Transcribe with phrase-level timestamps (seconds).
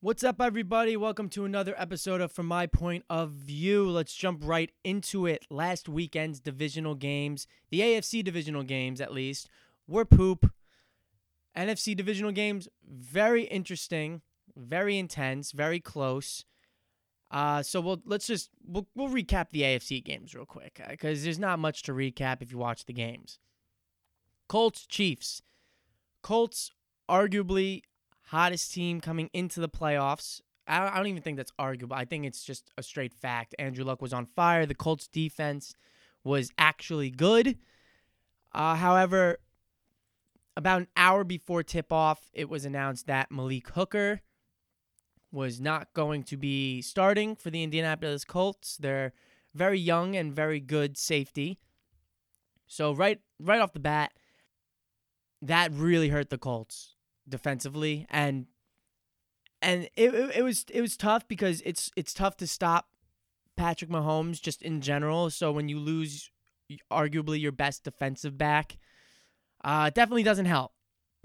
[0.00, 0.96] What's up, everybody?
[0.96, 3.90] Welcome to another episode of From My Point of View.
[3.90, 5.44] Let's jump right into it.
[5.50, 9.48] Last weekend's divisional games, the AFC divisional games at least,
[9.88, 10.52] were poop.
[11.56, 14.22] NFC divisional games, very interesting,
[14.56, 16.44] very intense, very close.
[17.32, 21.24] Uh, so we'll let's just we'll, we'll recap the AFC games real quick because uh,
[21.24, 23.40] there's not much to recap if you watch the games.
[24.48, 25.42] Colts Chiefs.
[26.22, 26.70] Colts
[27.10, 27.82] arguably
[28.28, 30.40] hottest team coming into the playoffs.
[30.66, 31.96] I don't, even think that's arguable.
[31.96, 33.54] I think it's just a straight fact.
[33.58, 34.66] Andrew Luck was on fire.
[34.66, 35.74] The Colts defense
[36.24, 37.56] was actually good.
[38.52, 39.38] Uh, however,
[40.58, 44.20] about an hour before tip off, it was announced that Malik Hooker
[45.32, 48.76] was not going to be starting for the Indianapolis Colts.
[48.76, 49.14] They're
[49.54, 51.60] very young and very good safety.
[52.66, 54.12] So right right off the bat,
[55.40, 56.94] that really hurt the Colts
[57.28, 58.46] defensively and
[59.60, 62.88] and it, it, it was it was tough because it's it's tough to stop
[63.56, 65.30] Patrick Mahomes just in general.
[65.30, 66.30] So when you lose
[66.90, 68.78] arguably your best defensive back,
[69.64, 70.72] uh, definitely doesn't help.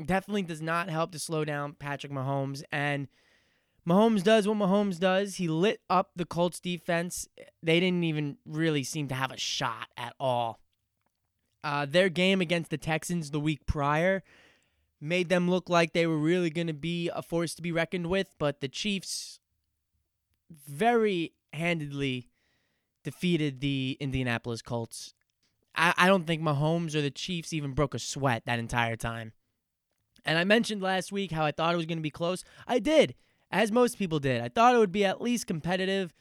[0.03, 2.63] Definitely does not help to slow down Patrick Mahomes.
[2.71, 3.07] And
[3.87, 5.35] Mahomes does what Mahomes does.
[5.35, 7.27] He lit up the Colts defense.
[7.61, 10.59] They didn't even really seem to have a shot at all.
[11.63, 14.23] Uh, their game against the Texans the week prior
[15.03, 18.07] made them look like they were really going to be a force to be reckoned
[18.07, 19.39] with, but the Chiefs
[20.49, 22.29] very handedly
[23.03, 25.13] defeated the Indianapolis Colts.
[25.75, 29.33] I, I don't think Mahomes or the Chiefs even broke a sweat that entire time.
[30.25, 32.45] And I mentioned last week how I thought it was going to be close.
[32.65, 33.13] I did,
[33.51, 34.41] as most people did.
[34.41, 36.13] I thought it would be at least competitive,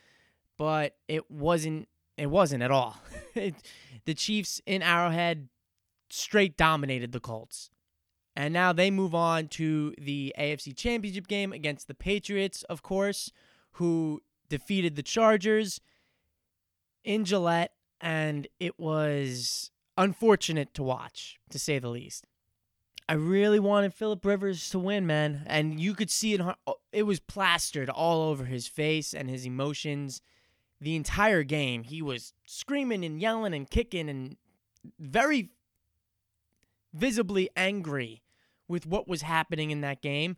[0.58, 1.88] but it wasn't.
[2.19, 2.97] It wasn't at all.
[3.34, 5.48] the Chiefs in Arrowhead
[6.10, 7.70] straight dominated the Colts.
[8.34, 13.30] And now they move on to the AFC Championship game against the Patriots, of course,
[13.72, 15.80] who defeated the Chargers
[17.05, 17.72] in Gillette.
[18.00, 22.26] And it was unfortunate to watch, to say the least.
[23.09, 25.43] I really wanted Philip Rivers to win, man.
[25.47, 29.44] And you could see it, oh, it was plastered all over his face and his
[29.44, 30.22] emotions.
[30.81, 34.37] The entire game, he was screaming and yelling and kicking and
[34.99, 35.50] very
[36.92, 38.22] visibly angry
[38.69, 40.36] with what was happening in that game.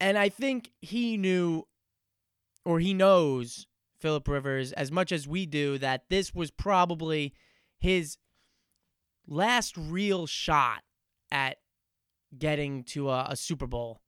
[0.00, 1.64] And I think he knew
[2.64, 3.66] or he knows
[3.98, 7.32] Philip Rivers as much as we do that this was probably
[7.78, 8.18] his
[9.26, 10.82] last real shot
[11.30, 11.58] at
[12.36, 14.00] getting to a, a Super Bowl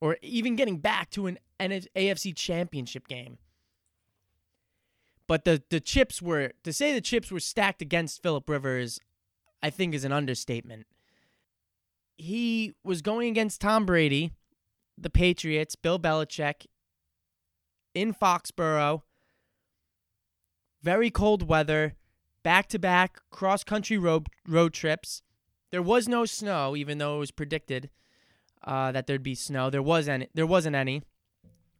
[0.00, 3.38] or even getting back to an, an AFC championship game.
[5.26, 8.98] But the the chips were to say the chips were stacked against Philip Rivers,
[9.62, 10.86] I think is an understatement.
[12.16, 14.32] He was going against Tom Brady,
[14.96, 16.66] the Patriots, Bill Belichick
[17.94, 19.02] in Foxborough.
[20.82, 21.94] Very cold weather,
[22.42, 25.22] back to back cross country road road trips.
[25.70, 27.90] There was no snow, even though it was predicted
[28.64, 29.70] uh, that there'd be snow.
[29.70, 30.28] There was any.
[30.34, 31.02] There wasn't any,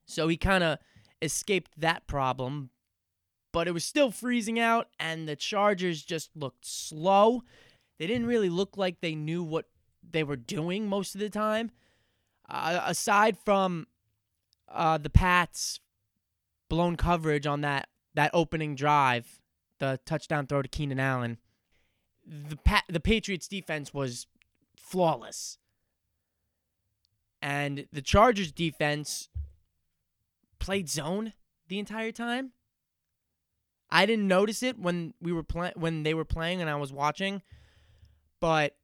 [0.05, 0.78] so he kind of
[1.22, 2.71] escaped that problem
[3.53, 7.43] but it was still freezing out, and the Chargers just looked slow.
[7.98, 9.66] They didn't really look like they knew what
[10.09, 11.70] they were doing most of the time.
[12.48, 13.86] Uh, aside from
[14.69, 15.81] uh, the Pats'
[16.69, 19.41] blown coverage on that, that opening drive,
[19.78, 21.38] the touchdown throw to Keenan Allen,
[22.26, 22.58] the
[22.88, 24.26] the Patriots' defense was
[24.76, 25.58] flawless.
[27.41, 29.28] And the Chargers' defense
[30.58, 31.32] played zone
[31.69, 32.53] the entire time.
[33.91, 36.92] I didn't notice it when we were playing when they were playing and I was
[36.92, 37.42] watching,
[38.41, 38.76] but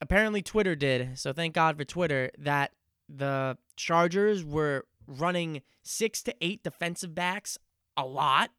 [0.00, 1.18] apparently Twitter did.
[1.18, 2.72] So thank God for Twitter that
[3.08, 7.58] the Chargers were running 6 to 8 defensive backs
[7.96, 8.50] a lot.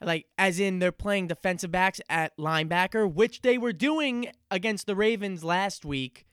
[0.00, 4.94] Like as in they're playing defensive backs at linebacker, which they were doing against the
[4.94, 6.26] Ravens last week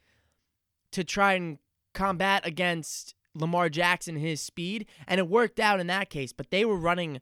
[0.92, 1.60] to try and
[1.94, 6.34] combat against Lamar Jackson his speed, and it worked out in that case.
[6.34, 7.22] But they were running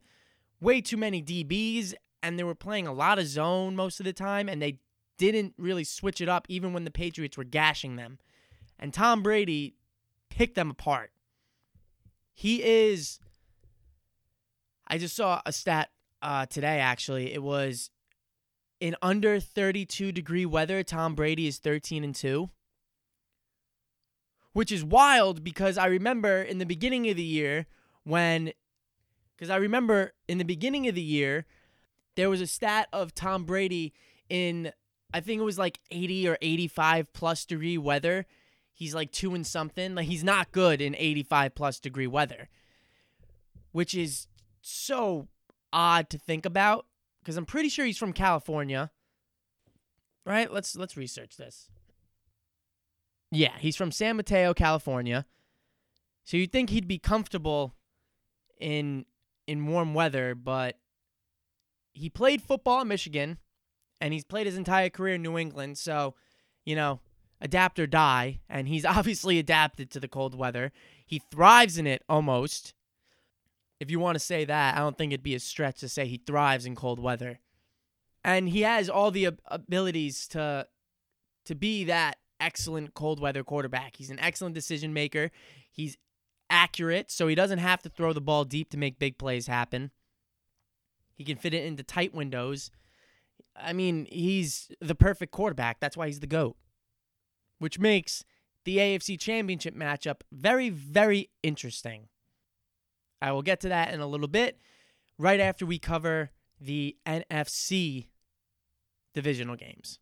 [0.60, 4.12] way too many DBs, and they were playing a lot of zone most of the
[4.12, 4.78] time, and they
[5.18, 8.18] didn't really switch it up even when the Patriots were gashing them.
[8.78, 9.76] And Tom Brady
[10.30, 11.12] picked them apart.
[12.32, 13.18] He is.
[14.86, 15.90] I just saw a stat
[16.20, 17.32] uh, today, actually.
[17.32, 17.90] It was
[18.80, 22.50] in under 32 degree weather, Tom Brady is 13 and 2
[24.52, 27.66] which is wild because I remember in the beginning of the year
[28.04, 28.52] when,
[29.34, 31.46] because I remember in the beginning of the year,
[32.16, 33.92] there was a stat of Tom Brady
[34.28, 34.72] in,
[35.12, 38.26] I think it was like 80 or 85 plus degree weather.
[38.74, 39.94] he's like two and something.
[39.94, 42.48] Like he's not good in 85 plus degree weather,
[43.72, 44.26] which is
[44.60, 45.28] so
[45.72, 46.86] odd to think about
[47.20, 48.90] because I'm pretty sure he's from California.
[50.24, 50.52] Right?
[50.52, 51.68] Let's let's research this.
[53.30, 55.26] Yeah, he's from San Mateo, California.
[56.24, 57.74] So you'd think he'd be comfortable
[58.60, 59.06] in
[59.46, 60.78] in warm weather, but
[61.92, 63.38] he played football in Michigan
[64.00, 66.14] and he's played his entire career in New England, so
[66.64, 67.00] you know,
[67.40, 70.72] adapt or die, and he's obviously adapted to the cold weather.
[71.04, 72.74] He thrives in it almost.
[73.80, 76.06] If you want to say that, I don't think it'd be a stretch to say
[76.06, 77.40] he thrives in cold weather.
[78.24, 80.68] And he has all the abilities to
[81.44, 83.96] to be that excellent cold weather quarterback.
[83.96, 85.32] He's an excellent decision maker.
[85.72, 85.96] He's
[86.48, 89.90] accurate, so he doesn't have to throw the ball deep to make big plays happen.
[91.14, 92.70] He can fit it into tight windows.
[93.56, 95.80] I mean, he's the perfect quarterback.
[95.80, 96.56] That's why he's the GOAT,
[97.58, 98.24] which makes
[98.64, 102.08] the AFC Championship matchup very, very interesting.
[103.20, 104.58] I will get to that in a little bit,
[105.18, 106.30] right after we cover
[106.60, 108.06] the NFC
[109.14, 109.98] divisional games.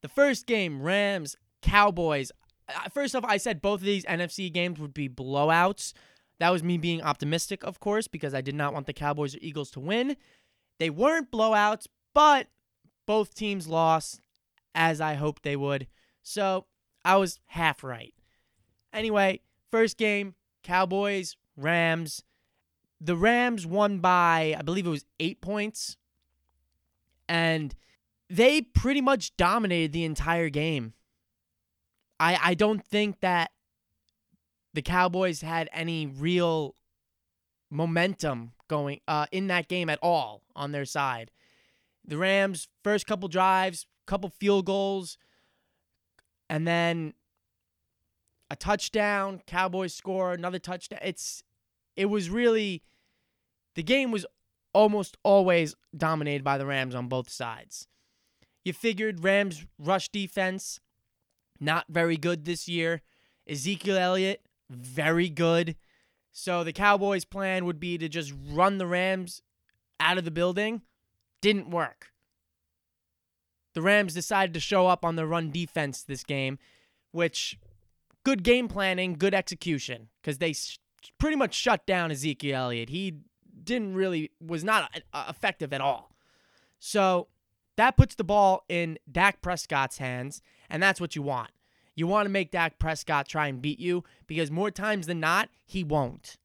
[0.00, 2.32] The first game, Rams, Cowboys.
[2.68, 5.92] Uh, first off, I said both of these NFC games would be blowouts.
[6.40, 9.38] That was me being optimistic, of course, because I did not want the Cowboys or
[9.40, 10.16] Eagles to win.
[10.78, 12.48] They weren't blowouts, but
[13.06, 14.20] both teams lost
[14.74, 15.86] as I hoped they would.
[16.22, 16.66] So
[17.04, 18.14] I was half right.
[18.92, 19.40] Anyway,
[19.70, 22.22] first game Cowboys, Rams.
[23.00, 25.96] The Rams won by, I believe it was eight points.
[27.28, 27.74] And
[28.28, 30.94] they pretty much dominated the entire game.
[32.20, 33.50] I, I don't think that
[34.74, 36.74] the Cowboys had any real
[37.70, 41.30] momentum going uh, in that game at all on their side.
[42.04, 45.18] The Rams first couple drives, couple field goals,
[46.50, 47.14] and then
[48.50, 49.40] a touchdown.
[49.46, 51.00] Cowboys score another touchdown.
[51.02, 51.42] It's
[51.96, 52.82] it was really
[53.74, 54.26] the game was
[54.74, 57.86] almost always dominated by the Rams on both sides.
[58.64, 60.80] You figured Rams rush defense
[61.60, 63.02] not very good this year.
[63.48, 65.76] Ezekiel Elliott very good.
[66.32, 69.42] So the Cowboys' plan would be to just run the Rams
[70.00, 70.82] out of the building
[71.40, 72.12] didn't work.
[73.74, 76.58] The Rams decided to show up on the run defense this game,
[77.10, 77.58] which
[78.24, 80.78] good game planning, good execution because they sh-
[81.18, 82.88] pretty much shut down Ezekiel Elliott.
[82.88, 83.18] He
[83.64, 86.14] didn't really was not uh, effective at all.
[86.78, 87.28] So
[87.76, 91.50] that puts the ball in Dak Prescott's hands, and that's what you want.
[91.94, 95.50] You want to make Dak Prescott try and beat you because more times than not,
[95.64, 96.38] he won't.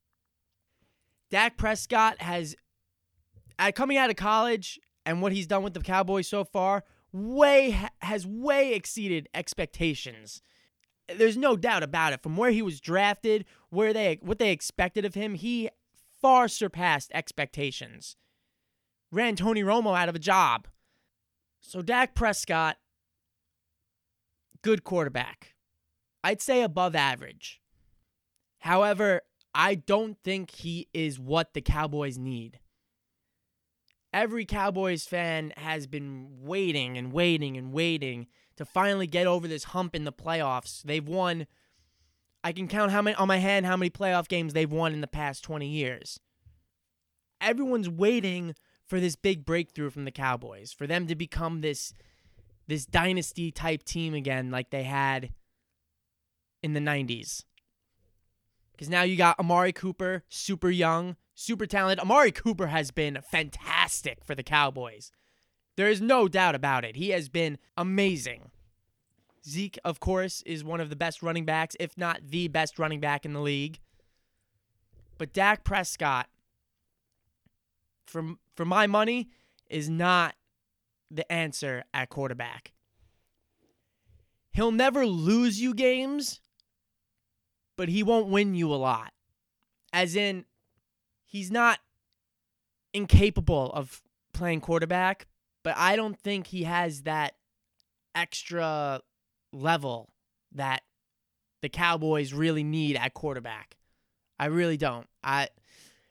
[1.29, 2.55] Dak Prescott has,
[3.57, 6.83] at coming out of college, and what he's done with the Cowboys so far
[7.13, 10.41] way has way exceeded expectations.
[11.07, 12.21] There's no doubt about it.
[12.21, 15.69] From where he was drafted, where they what they expected of him, he
[16.21, 18.17] far surpassed expectations.
[19.11, 20.67] Ran Tony Romo out of a job.
[21.61, 22.77] So Dak Prescott
[24.61, 25.55] good quarterback.
[26.23, 27.61] I'd say above average.
[28.59, 29.21] However,
[29.53, 32.59] I don't think he is what the Cowboys need
[34.17, 38.25] every Cowboys fan has been waiting and waiting and waiting
[38.55, 40.81] to finally get over this hump in the playoffs.
[40.81, 41.47] They've won
[42.43, 45.01] I can count how many on my hand how many playoff games they've won in
[45.01, 46.19] the past 20 years.
[47.41, 48.55] Everyone's waiting
[48.85, 51.93] for this big breakthrough from the Cowboys, for them to become this
[52.67, 55.31] this dynasty type team again like they had
[56.61, 57.43] in the 90s.
[58.77, 61.99] Cuz now you got Amari Cooper, super young, super talented.
[61.99, 65.11] Amari Cooper has been fantastic for the Cowboys.
[65.77, 66.95] There is no doubt about it.
[66.95, 68.51] He has been amazing.
[69.47, 72.99] Zeke, of course, is one of the best running backs, if not the best running
[72.99, 73.79] back in the league.
[75.17, 76.27] But Dak Prescott,
[78.05, 79.29] for, for my money,
[79.69, 80.35] is not
[81.09, 82.73] the answer at quarterback.
[84.51, 86.41] He'll never lose you games,
[87.77, 89.13] but he won't win you a lot.
[89.93, 90.45] As in,
[91.25, 91.79] he's not
[92.93, 94.01] incapable of
[94.33, 95.27] playing quarterback,
[95.63, 97.35] but I don't think he has that
[98.15, 99.01] extra
[99.53, 100.09] level
[100.53, 100.83] that
[101.61, 103.77] the Cowboys really need at quarterback.
[104.39, 105.07] I really don't.
[105.23, 105.49] I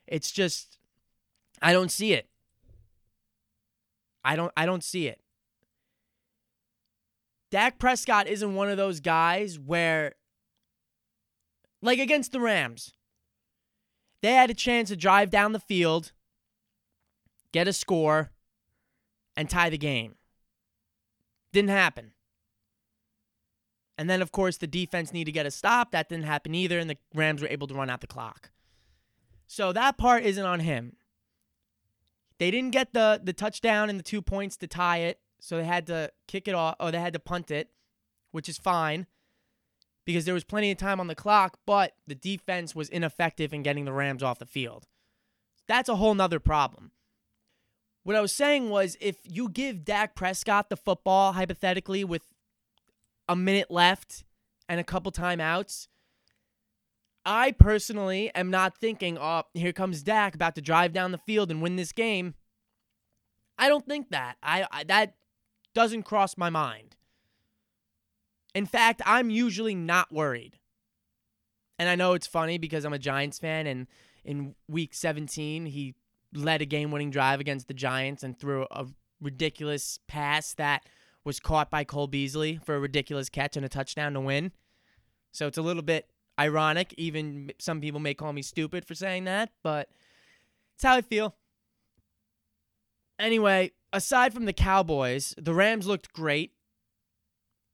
[0.06, 0.78] it's just
[1.62, 2.28] I don't see it.
[4.26, 5.20] I don't I don't see it.
[7.52, 10.16] Dak Prescott isn't one of those guys where
[11.80, 12.92] like against the Rams.
[14.22, 16.10] They had a chance to drive down the field,
[17.52, 18.32] get a score,
[19.36, 20.16] and tie the game.
[21.52, 22.12] Didn't happen.
[23.96, 25.92] And then, of course, the defense needed to get a stop.
[25.92, 28.50] That didn't happen either, and the Rams were able to run out the clock.
[29.46, 30.96] So that part isn't on him.
[32.38, 35.64] They didn't get the the touchdown and the two points to tie it, so they
[35.64, 37.70] had to kick it off, or they had to punt it,
[38.32, 39.06] which is fine
[40.06, 43.62] because there was plenty of time on the clock, but the defense was ineffective in
[43.62, 44.86] getting the Rams off the field.
[45.66, 46.92] That's a whole nother problem.
[48.04, 52.22] What I was saying was if you give Dak Prescott the football, hypothetically, with
[53.28, 54.22] a minute left
[54.68, 55.88] and a couple timeouts,
[57.26, 61.50] I personally am not thinking, oh, here comes Dak about to drive down the field
[61.50, 62.34] and win this game.
[63.58, 64.36] I don't think that.
[64.42, 65.16] I, I that
[65.74, 66.94] doesn't cross my mind.
[68.54, 70.58] In fact, I'm usually not worried.
[71.78, 73.86] And I know it's funny because I'm a Giants fan, and
[74.24, 75.94] in week 17, he
[76.32, 78.86] led a game winning drive against the Giants and threw a
[79.20, 80.84] ridiculous pass that
[81.24, 84.52] was caught by Cole Beasley for a ridiculous catch and a touchdown to win.
[85.32, 86.94] So it's a little bit ironic.
[86.96, 89.88] Even some people may call me stupid for saying that, but
[90.74, 91.34] it's how I feel.
[93.18, 96.52] Anyway, aside from the Cowboys, the Rams looked great.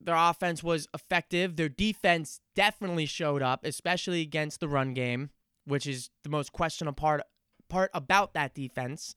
[0.01, 1.57] Their offense was effective.
[1.57, 5.31] Their defense definitely showed up, especially against the run game,
[5.65, 7.23] which is the most questionable part
[7.69, 9.17] part about that defense.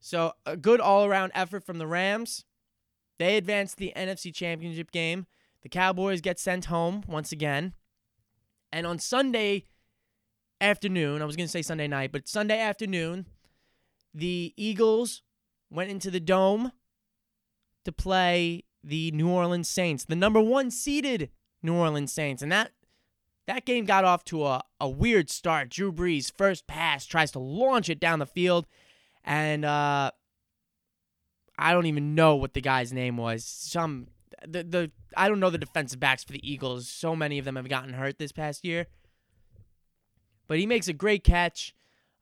[0.00, 2.44] So, a good all-around effort from the Rams.
[3.18, 5.26] They advance the NFC Championship game.
[5.62, 7.74] The Cowboys get sent home once again.
[8.72, 9.66] And on Sunday
[10.60, 13.26] afternoon, I was going to say Sunday night, but Sunday afternoon,
[14.14, 15.22] the Eagles
[15.70, 16.72] went into the dome
[17.84, 21.30] to play the New Orleans Saints, the number one seeded
[21.62, 22.42] New Orleans Saints.
[22.42, 22.72] And that
[23.46, 25.68] that game got off to a, a weird start.
[25.68, 28.66] Drew Brees' first pass tries to launch it down the field.
[29.24, 30.12] And uh,
[31.58, 33.44] I don't even know what the guy's name was.
[33.44, 34.08] Some
[34.46, 36.88] the the I don't know the defensive backs for the Eagles.
[36.88, 38.86] So many of them have gotten hurt this past year.
[40.46, 41.74] But he makes a great catch.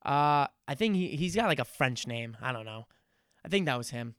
[0.04, 2.36] Uh, I think he, he's got like a French name.
[2.40, 2.86] I don't know.
[3.44, 4.14] I think that was him.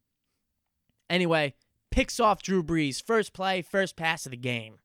[1.09, 1.53] Anyway,
[1.91, 3.01] picks off Drew Brees.
[3.01, 4.79] First play, first pass of the game.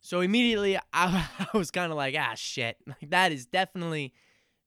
[0.00, 2.76] So immediately I, I was kind of like, ah, shit.
[2.86, 4.12] Like, that is definitely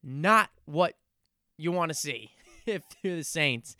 [0.03, 0.95] not what
[1.57, 2.31] you want to see
[2.65, 3.75] if you're the Saints.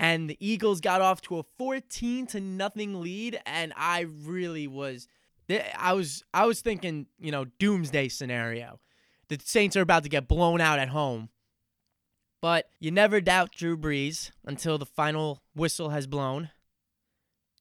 [0.00, 5.06] And the Eagles got off to a 14 to nothing lead, and I really was,
[5.78, 8.80] I was, I was thinking, you know, doomsday scenario.
[9.28, 11.28] The Saints are about to get blown out at home.
[12.40, 16.48] But you never doubt Drew Brees until the final whistle has blown.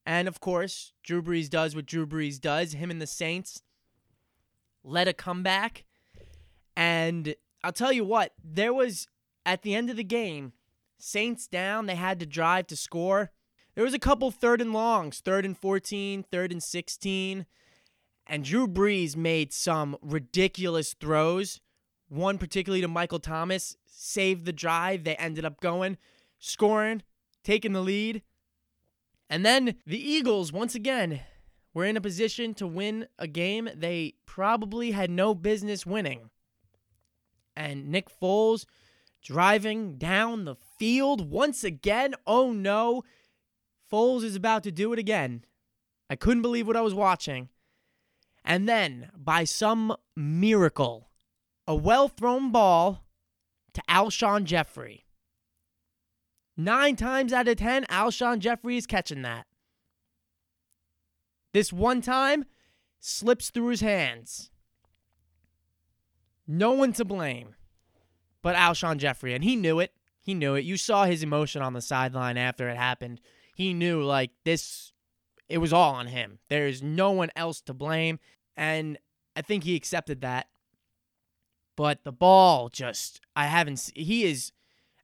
[0.05, 2.72] And of course, Drew Brees does what Drew Brees does.
[2.72, 3.62] Him and the Saints
[4.81, 5.84] led a comeback.
[6.77, 9.10] And I'll tell you what, there was
[9.46, 10.53] at the end of the game,
[10.99, 13.31] Saints down, they had to drive to score.
[13.75, 17.45] There was a couple third and longs, third and 14, third and 16.
[18.27, 21.61] And Drew Brees made some ridiculous throws.
[22.09, 25.03] One particularly to Michael Thomas, saved the drive.
[25.03, 25.97] They ended up going,
[26.39, 27.03] scoring,
[27.43, 28.21] taking the lead.
[29.29, 31.21] And then the Eagles, once again,
[31.73, 36.29] were in a position to win a game they probably had no business winning.
[37.55, 38.65] And Nick Foles
[39.21, 42.15] driving down the field once again.
[42.25, 43.03] Oh no,
[43.91, 45.45] Foles is about to do it again.
[46.09, 47.49] I couldn't believe what I was watching.
[48.43, 51.09] And then, by some miracle,
[51.67, 53.05] a well thrown ball
[53.73, 55.05] to Alshon Jeffery.
[56.57, 59.45] Nine times out of ten, Alshon Jeffery is catching that.
[61.53, 62.45] This one time
[62.99, 64.51] slips through his hands.
[66.47, 67.55] No one to blame
[68.41, 69.34] but Alshon Jeffery.
[69.34, 69.93] And he knew it.
[70.22, 70.65] He knew it.
[70.65, 73.22] You saw his emotion on the sideline after it happened.
[73.55, 74.93] He knew, like, this,
[75.48, 76.39] it was all on him.
[76.50, 78.19] There's no one else to blame.
[78.55, 78.98] And
[79.36, 80.48] I think he accepted that.
[81.75, 84.51] But the ball just, I haven't, he is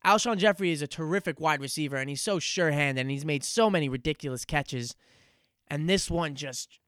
[0.06, 3.44] Alshon Jeffery is a terrific wide receiver, and he's so sure handed, and he's made
[3.44, 4.96] so many ridiculous catches.
[5.68, 6.80] And this one just.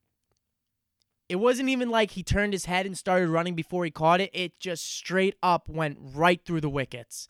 [1.30, 4.30] It wasn't even like he turned his head and started running before he caught it.
[4.34, 7.28] It just straight up went right through the wickets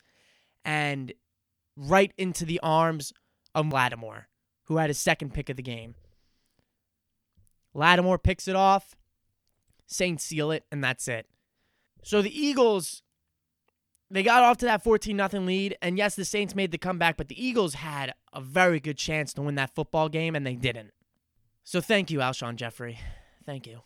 [0.64, 1.12] and
[1.76, 3.12] right into the arms
[3.54, 4.28] of Lattimore,
[4.64, 5.94] who had his second pick of the game.
[7.74, 8.96] Lattimore picks it off,
[9.86, 11.26] Saints seal it, and that's it.
[12.04, 13.02] So the Eagles
[14.10, 17.16] they got off to that 14 nothing lead and yes the saints made the comeback
[17.16, 20.54] but the eagles had a very good chance to win that football game and they
[20.54, 20.92] didn't
[21.62, 22.98] so thank you alshon jeffery
[23.48, 23.80] thank you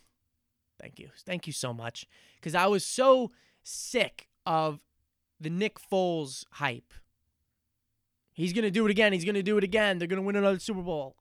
[0.81, 2.05] thank you thank you so much
[2.35, 3.31] because i was so
[3.63, 4.79] sick of
[5.39, 6.93] the nick foles hype
[8.33, 10.25] he's going to do it again he's going to do it again they're going to
[10.25, 11.15] win another super bowl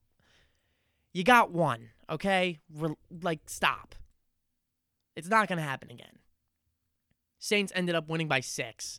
[1.14, 2.58] You got one, okay?
[2.75, 3.94] Re- like, stop.
[5.14, 6.18] It's not going to happen again.
[7.38, 8.99] Saints ended up winning by six.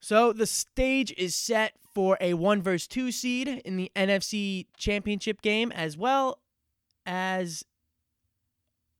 [0.00, 5.40] So the stage is set for a one versus two seed in the NFC Championship
[5.40, 6.40] game, as well
[7.06, 7.64] as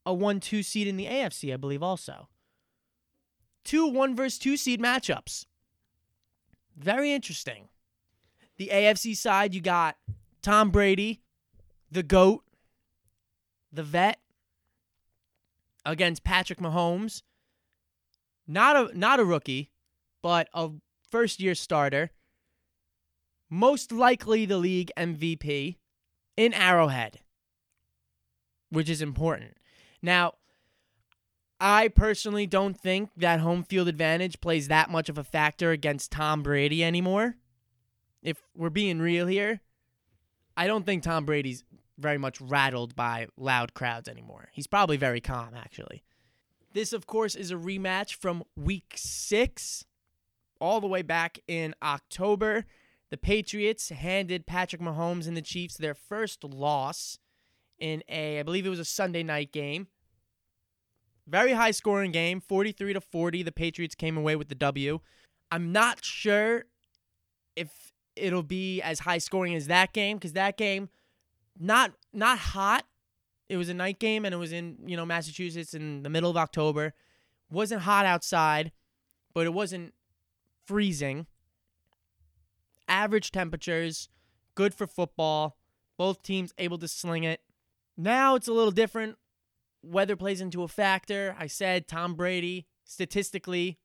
[0.06, 2.28] a one two seed in the AFC, I believe, also.
[3.64, 5.44] Two one versus two seed matchups.
[6.76, 7.68] Very interesting.
[8.56, 9.96] The AFC side, you got
[10.40, 11.20] Tom Brady,
[11.90, 12.42] the GOAT,
[13.72, 14.20] the vet,
[15.84, 17.22] against Patrick Mahomes.
[18.46, 19.72] Not a not a rookie,
[20.22, 20.70] but a
[21.10, 22.12] first year starter.
[23.50, 25.76] Most likely the league MVP
[26.36, 27.20] in Arrowhead,
[28.70, 29.55] which is important.
[30.06, 30.34] Now,
[31.58, 36.12] I personally don't think that home field advantage plays that much of a factor against
[36.12, 37.34] Tom Brady anymore.
[38.22, 39.62] If we're being real here,
[40.56, 41.64] I don't think Tom Brady's
[41.98, 44.48] very much rattled by loud crowds anymore.
[44.52, 46.04] He's probably very calm, actually.
[46.72, 49.86] This, of course, is a rematch from week six,
[50.60, 52.64] all the way back in October.
[53.10, 57.18] The Patriots handed Patrick Mahomes and the Chiefs their first loss
[57.78, 59.88] in a, I believe it was a Sunday night game.
[61.28, 63.42] Very high scoring game, 43 to 40.
[63.42, 65.00] The Patriots came away with the W.
[65.50, 66.64] I'm not sure
[67.56, 70.88] if it'll be as high scoring as that game because that game
[71.58, 72.84] not not hot
[73.48, 76.30] it was a night game and it was in, you know, Massachusetts in the middle
[76.30, 76.94] of October.
[77.50, 78.72] Wasn't hot outside,
[79.34, 79.94] but it wasn't
[80.64, 81.26] freezing.
[82.88, 84.08] Average temperatures,
[84.54, 85.56] good for football.
[85.96, 87.40] Both teams able to sling it.
[87.96, 89.16] Now it's a little different.
[89.86, 91.36] Weather plays into a factor.
[91.38, 93.78] I said Tom Brady, statistically,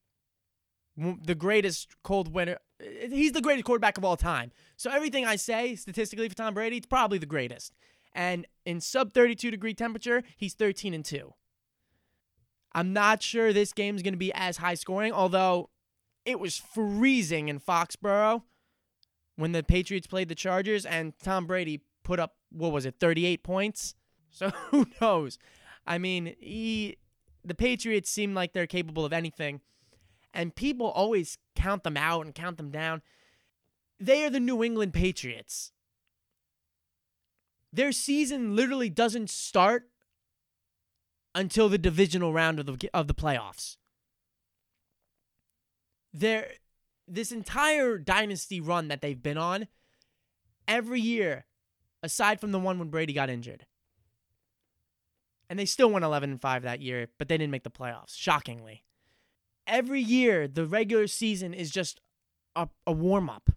[0.98, 2.60] the greatest cold winter.
[2.81, 4.51] Eh, he's the greatest quarterback of all time.
[4.77, 7.74] So everything I say statistically for Tom Brady, it's probably the greatest.
[8.13, 11.34] And in sub 32 degree temperature, he's 13 and 2.
[12.74, 15.70] I'm not sure this game is going to be as high scoring, although
[16.25, 18.44] it was freezing in Foxborough
[19.35, 23.44] when the Patriots played the Chargers and Tom Brady put up what was it, 38
[23.44, 23.96] points?
[24.29, 25.37] So who knows?
[25.85, 26.98] I mean, he
[27.44, 29.61] the Patriots seem like they're capable of anything.
[30.33, 33.01] And people always count them out and count them down.
[34.00, 35.72] They are the New England Patriots.
[37.74, 39.89] Their season literally doesn't start
[41.33, 43.77] until the divisional round of the of the playoffs.
[46.13, 46.53] Their
[47.07, 49.67] this entire dynasty run that they've been on
[50.67, 51.46] every year
[52.03, 53.65] aside from the one when Brady got injured.
[55.51, 58.16] And they still went 11 and 5 that year, but they didn't make the playoffs,
[58.16, 58.85] shockingly.
[59.68, 62.00] Every year the regular season is just
[62.55, 63.50] a, a warm up.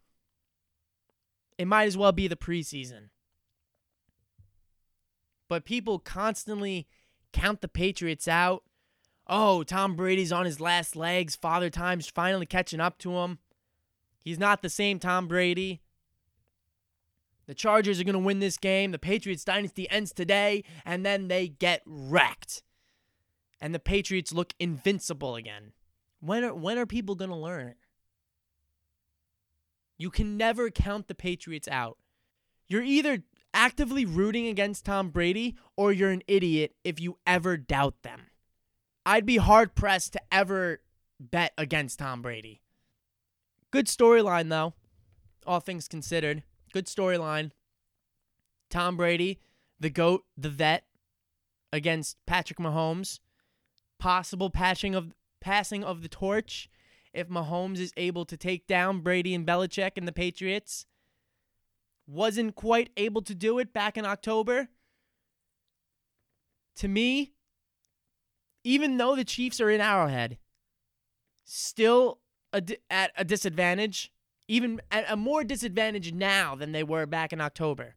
[1.56, 3.10] It might as well be the preseason
[5.54, 6.88] but people constantly
[7.32, 8.64] count the Patriots out.
[9.28, 11.36] Oh, Tom Brady's on his last legs.
[11.36, 13.38] Father Time's finally catching up to him.
[14.18, 15.80] He's not the same Tom Brady.
[17.46, 18.90] The Chargers are going to win this game.
[18.92, 22.62] The Patriots dynasty ends today, and then they get wrecked.
[23.60, 25.72] And the Patriots look invincible again.
[26.20, 27.74] When are, when are people going to learn?
[29.98, 31.98] You can never count the Patriots out.
[32.66, 38.02] You're either actively rooting against Tom Brady or you're an idiot if you ever doubt
[38.02, 38.26] them.
[39.06, 40.80] I'd be hard pressed to ever
[41.20, 42.62] bet against Tom Brady.
[43.70, 44.74] Good storyline, though,
[45.46, 46.42] all things considered.
[46.74, 47.52] Good storyline.
[48.68, 49.38] Tom Brady,
[49.78, 50.82] the GOAT, the vet,
[51.72, 53.20] against Patrick Mahomes.
[54.00, 56.68] Possible patching of passing of the torch
[57.12, 60.84] if Mahomes is able to take down Brady and Belichick and the Patriots
[62.08, 64.66] wasn't quite able to do it back in October.
[66.78, 67.34] To me,
[68.64, 70.38] even though the Chiefs are in Arrowhead,
[71.44, 72.18] still
[72.52, 72.60] a
[72.90, 74.10] at a disadvantage,
[74.48, 77.94] even at a more disadvantage now than they were back in October.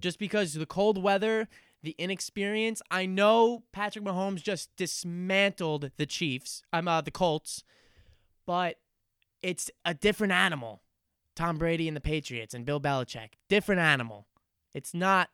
[0.00, 1.48] Just because the cold weather,
[1.82, 2.82] the inexperience.
[2.90, 6.62] I know Patrick Mahomes just dismantled the Chiefs.
[6.72, 7.64] I'm uh, the Colts,
[8.46, 8.76] but
[9.42, 10.82] it's a different animal.
[11.36, 13.34] Tom Brady and the Patriots and Bill Belichick.
[13.48, 14.26] Different animal.
[14.74, 15.28] It's not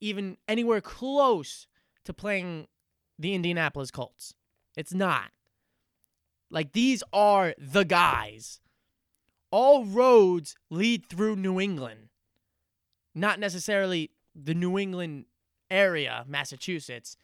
[0.00, 1.66] even anywhere close
[2.04, 2.66] to playing
[3.18, 4.34] the Indianapolis Colts.
[4.76, 5.30] It's not.
[6.50, 8.60] Like these are the guys.
[9.50, 12.08] All roads lead through New England.
[13.14, 15.24] Not necessarily the New England
[15.70, 17.16] area, Massachusetts,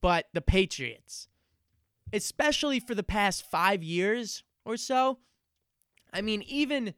[0.00, 1.28] but the Patriots.
[2.12, 5.18] Especially for the past five years or so,
[6.12, 6.94] I mean, even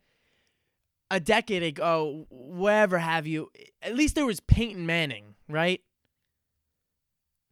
[1.10, 3.50] a decade ago, wherever have you,
[3.82, 5.82] at least there was Peyton Manning, right?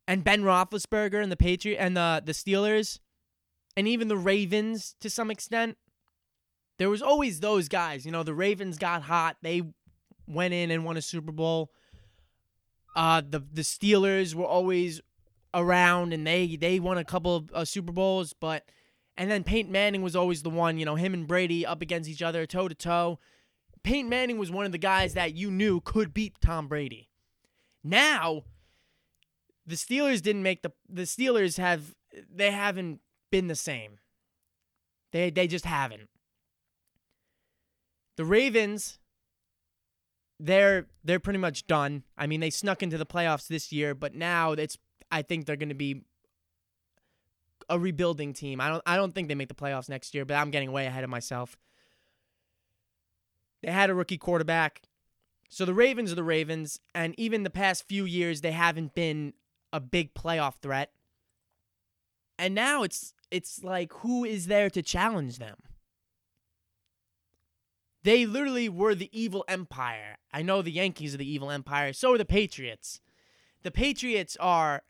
[0.09, 2.99] And Ben Roethlisberger and the Patriot and the the Steelers,
[3.77, 5.77] and even the Ravens to some extent.
[6.80, 8.06] There was always those guys.
[8.06, 9.36] You know, the Ravens got hot.
[9.42, 9.60] They
[10.26, 11.70] went in and won a Super Bowl.
[12.96, 15.02] Uh, the the Steelers were always
[15.52, 18.64] around and they they won a couple of uh, Super Bowls, but
[19.18, 22.08] and then Peyton Manning was always the one, you know, him and Brady up against
[22.08, 23.18] each other toe to toe.
[23.82, 27.10] Peyton Manning was one of the guys that you knew could beat Tom Brady.
[27.84, 28.44] Now,
[29.66, 31.94] the Steelers didn't make the the Steelers have
[32.34, 33.98] they haven't been the same.
[35.12, 36.08] They they just haven't.
[38.20, 38.98] The Ravens
[40.38, 42.02] they're they're pretty much done.
[42.18, 44.76] I mean, they snuck into the playoffs this year, but now it's
[45.11, 46.02] I think they're going to be
[47.70, 48.61] a rebuilding team.
[48.61, 50.85] I don't I don't think they make the playoffs next year, but I'm getting way
[50.85, 51.56] ahead of myself.
[53.62, 54.83] They had a rookie quarterback.
[55.48, 59.33] So the Ravens are the Ravens, and even the past few years they haven't been
[59.72, 60.92] a big playoff threat.
[62.38, 65.56] And now it's it's like who is there to challenge them?
[68.02, 70.16] They literally were the evil empire.
[70.32, 73.00] I know the Yankees are the evil empire, so are the Patriots.
[73.62, 74.82] The Patriots are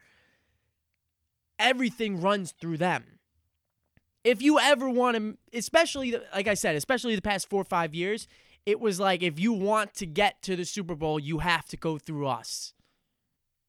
[1.58, 3.18] everything runs through them.
[4.22, 7.94] If you ever want to, especially like I said, especially the past four or five
[7.94, 8.28] years,
[8.66, 11.76] it was like if you want to get to the Super Bowl, you have to
[11.76, 12.74] go through us.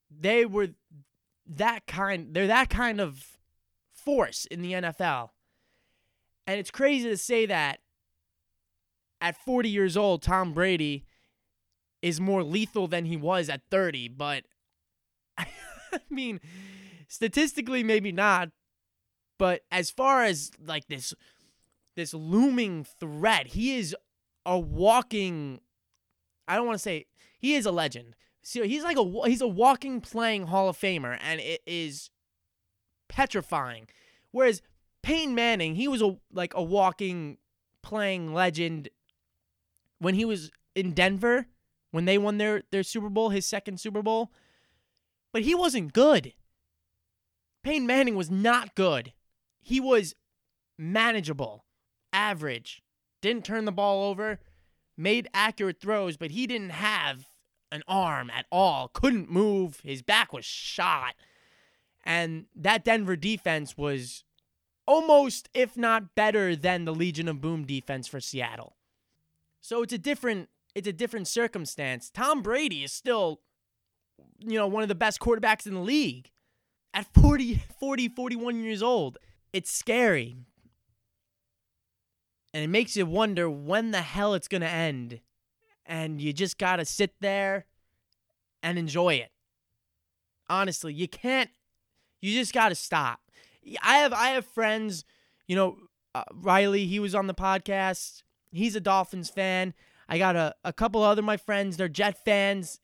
[0.09, 0.69] They were
[1.47, 3.37] that kind, they're that kind of
[3.93, 5.29] force in the NFL.
[6.45, 7.79] And it's crazy to say that
[9.21, 11.05] at 40 years old, Tom Brady
[12.01, 14.43] is more lethal than he was at 30, but
[15.37, 15.47] I
[16.09, 16.39] mean,
[17.07, 18.49] statistically maybe not,
[19.37, 21.13] but as far as like this
[21.95, 23.95] this looming threat, he is
[24.45, 25.59] a walking
[26.47, 27.05] I don't want to say
[27.39, 28.15] he is a legend.
[28.41, 32.09] So he's like a he's a walking playing Hall of Famer and it is
[33.07, 33.87] petrifying.
[34.31, 34.61] Whereas
[35.03, 37.37] Peyton Manning, he was a like a walking
[37.83, 38.89] playing legend
[40.01, 41.45] when he was in Denver
[41.91, 44.31] when they won their their Super Bowl, his second Super Bowl.
[45.31, 46.33] But he wasn't good.
[47.63, 49.13] Peyton Manning was not good.
[49.61, 50.15] He was
[50.77, 51.65] manageable,
[52.11, 52.81] average,
[53.21, 54.39] didn't turn the ball over,
[54.97, 57.27] made accurate throws, but he didn't have
[57.71, 61.13] an arm at all, couldn't move, his back was shot.
[62.03, 64.23] And that Denver defense was
[64.87, 68.75] almost, if not better, than the Legion of Boom defense for Seattle.
[69.61, 72.09] So it's a different it's a different circumstance.
[72.09, 73.41] Tom Brady is still
[74.39, 76.31] you know one of the best quarterbacks in the league
[76.93, 79.17] at 40 40 41 years old.
[79.53, 80.35] It's scary.
[82.53, 85.21] And it makes you wonder when the hell it's going to end.
[85.85, 87.65] And you just got to sit there
[88.61, 89.31] and enjoy it.
[90.49, 91.49] Honestly, you can't
[92.21, 93.19] you just got to stop.
[93.81, 95.05] I have I have friends,
[95.47, 95.77] you know,
[96.13, 98.23] uh, Riley, he was on the podcast.
[98.51, 99.73] He's a Dolphins fan.
[100.07, 102.79] I got a, a couple other my friends, they're Jet fans.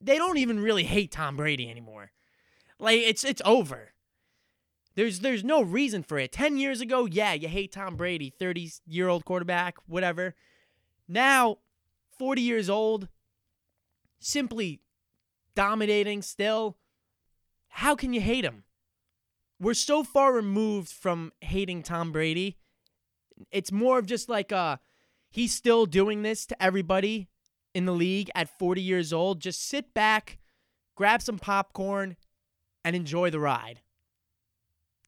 [0.00, 2.12] They don't even really hate Tom Brady anymore.
[2.78, 3.94] Like it's it's over.
[4.94, 6.32] There's there's no reason for it.
[6.32, 10.34] 10 years ago, yeah, you hate Tom Brady, 30-year-old quarterback, whatever.
[11.08, 11.58] Now,
[12.18, 13.08] 40 years old,
[14.18, 14.80] simply
[15.54, 16.76] dominating still.
[17.68, 18.64] How can you hate him?
[19.60, 22.56] We're so far removed from hating Tom Brady.
[23.50, 24.78] It's more of just like uh
[25.36, 27.28] he's still doing this to everybody
[27.74, 29.38] in the league at 40 years old.
[29.38, 30.38] Just sit back,
[30.94, 32.16] grab some popcorn,
[32.82, 33.82] and enjoy the ride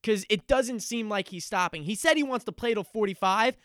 [0.02, 1.84] because it doesn't seem like he's stopping.
[1.84, 3.56] He said he wants to play till 45.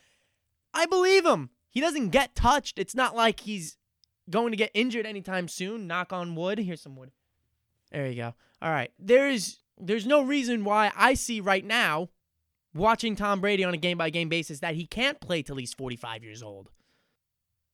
[0.74, 1.50] I believe him.
[1.70, 2.80] He doesn't get touched.
[2.80, 3.76] It's not like he's
[4.30, 5.86] going to get injured anytime soon.
[5.86, 6.60] Knock on wood.
[6.60, 7.12] Here's some wood.
[7.92, 8.34] There you go.
[8.62, 8.92] All right.
[8.98, 12.10] There's there's no reason why I see right now
[12.74, 15.74] watching Tom Brady on a game by game basis that he can't play till he's
[15.74, 16.70] 45 years old.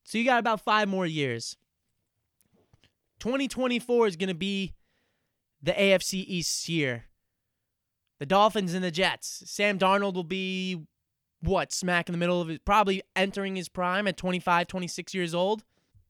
[0.04, 1.56] So you got about 5 more years.
[3.20, 4.74] 2024 is going to be
[5.62, 7.06] the AFC East year
[8.20, 9.44] the Dolphins and the Jets.
[9.46, 10.86] Sam Darnold will be
[11.42, 15.34] what, smack in the middle of it, probably entering his prime at 25, 26 years
[15.34, 15.64] old.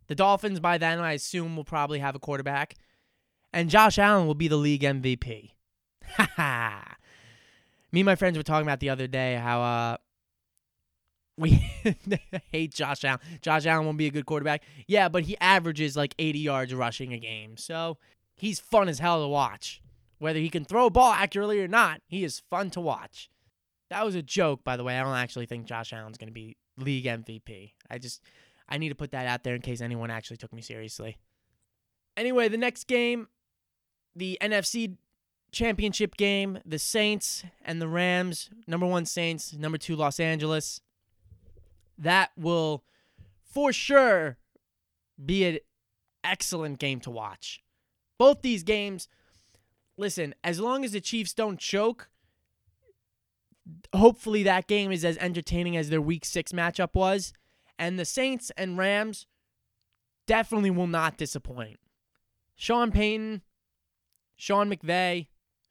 [0.08, 2.76] The Dolphins by then, I assume, will probably have a quarterback.
[3.54, 5.52] And Josh Allen will be the league MVP.
[6.18, 6.96] Ha ha.
[7.92, 9.98] Me and my friends were talking about the other day how uh
[11.38, 11.52] we
[12.52, 13.20] hate Josh Allen.
[13.42, 14.64] Josh Allen won't be a good quarterback.
[14.88, 17.56] Yeah, but he averages like 80 yards rushing a game.
[17.56, 17.98] So
[18.36, 19.82] he's fun as hell to watch.
[20.18, 23.30] Whether he can throw a ball accurately or not, he is fun to watch.
[23.90, 25.00] That was a joke, by the way.
[25.00, 27.72] I don't actually think Josh Allen's going to be league MVP.
[27.90, 28.22] I just,
[28.68, 31.18] I need to put that out there in case anyone actually took me seriously.
[32.18, 33.30] Anyway, the next game,
[34.14, 34.98] the NFC
[35.52, 40.82] championship game, the Saints and the Rams, number one Saints, number two Los Angeles.
[41.98, 42.84] That will
[43.44, 44.38] for sure
[45.24, 45.60] be an
[46.24, 47.62] excellent game to watch.
[48.18, 49.08] Both these games,
[49.98, 52.10] listen, as long as the Chiefs don't choke,
[53.94, 57.34] hopefully that game is as entertaining as their week six matchup was.
[57.78, 59.26] And the Saints and Rams
[60.28, 61.80] definitely will not disappoint.
[62.56, 63.42] Sean Payton,
[64.36, 65.28] Sean McVay,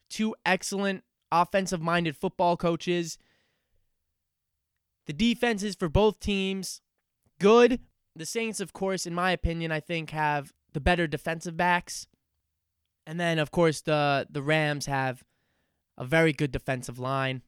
[0.08, 3.18] two excellent offensive minded football coaches.
[5.06, 6.80] The defenses for both teams,
[7.38, 7.80] good.
[8.14, 12.06] The Saints, of course, in my opinion, I think have the better defensive backs.
[13.06, 15.24] And then, of course, the, the Rams have
[15.96, 17.42] a very good defensive line.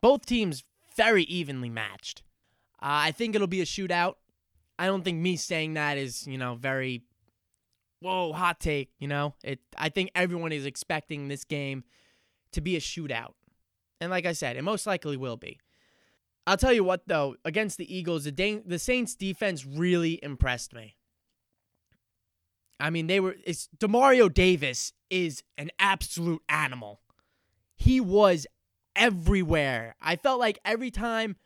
[0.00, 0.64] Both teams
[0.96, 2.22] very evenly matched.
[2.82, 4.14] Uh, I think it'll be a shootout.
[4.78, 7.04] I don't think me saying that is, you know, very
[8.02, 9.34] whoa, hot take, you know?
[9.42, 11.84] It I think everyone is expecting this game
[12.52, 13.34] to be a shootout.
[14.00, 15.58] And like I said, it most likely will be.
[16.46, 20.74] I'll tell you what though, against the Eagles, the da- the Saints defense really impressed
[20.74, 20.96] me.
[22.80, 27.00] I mean, they were it's Demario Davis is an absolute animal.
[27.76, 28.46] He was
[28.96, 29.94] everywhere.
[30.00, 31.36] I felt like every time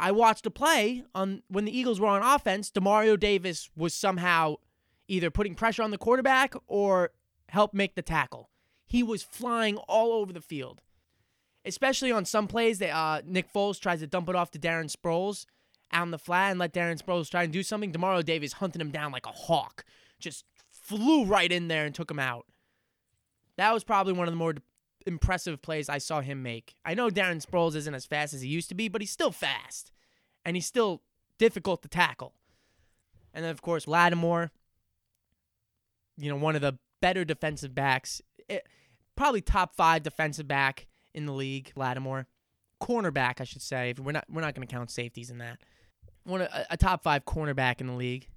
[0.00, 4.56] I watched a play on when the Eagles were on offense, Demario Davis was somehow
[5.08, 7.10] either putting pressure on the quarterback or
[7.48, 8.50] help make the tackle.
[8.86, 10.82] He was flying all over the field.
[11.64, 14.94] Especially on some plays that uh, Nick Foles tries to dump it off to Darren
[14.94, 15.44] Sproles
[15.90, 17.92] out the flat and let Darren Sproles try and do something.
[17.92, 19.84] Demario Davis hunting him down like a hawk.
[20.20, 22.46] Just flew right in there and took him out.
[23.56, 24.54] That was probably one of the more
[25.06, 26.74] impressive plays I saw him make.
[26.84, 29.32] I know Darren Sproles isn't as fast as he used to be, but he's still
[29.32, 29.90] fast.
[30.44, 31.02] And he's still
[31.38, 32.34] difficult to tackle.
[33.34, 34.50] And then, of course, Lattimore,
[36.18, 38.68] you know, one of the better defensive backs, it, eh,
[39.16, 42.26] probably top five defensive back in the league, Lattimore.
[42.82, 43.90] Cornerback, I should say.
[43.90, 45.58] If we're not we're not going to count safeties in that.
[46.24, 48.28] One a, a top five cornerback in the league.